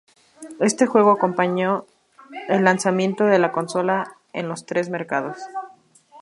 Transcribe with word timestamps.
Este 0.59 0.87
juego 0.87 1.11
acompañó 1.11 1.85
el 2.49 2.63
lanzamiento 2.63 3.25
de 3.25 3.37
la 3.37 3.51
consola 3.51 4.15
en 4.33 4.47
los 4.47 4.65
tres 4.65 4.89
mercados. 4.89 5.37